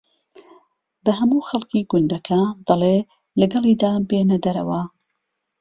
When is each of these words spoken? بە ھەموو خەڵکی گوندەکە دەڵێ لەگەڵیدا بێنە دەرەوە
بە 1.03 1.11
ھەموو 1.19 1.47
خەڵکی 1.49 1.87
گوندەکە 1.91 2.41
دەڵێ 2.67 2.97
لەگەڵیدا 3.39 3.91
بێنە 4.09 4.37
دەرەوە 4.45 4.81